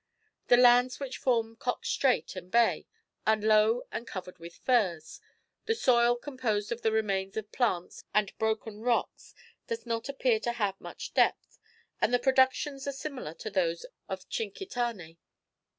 [0.47, 2.87] The lands which form Cox Strait and Bay
[3.27, 5.21] are low and covered with firs.
[5.67, 9.35] The soil, composed of the remains of plants and broken rocks,
[9.67, 11.59] does not appear to have much depth,
[12.01, 15.17] and the productions are similar to those of Tchinkitané.